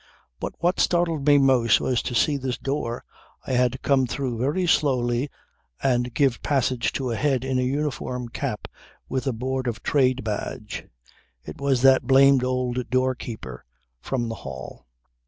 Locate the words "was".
1.79-2.01, 11.61-11.83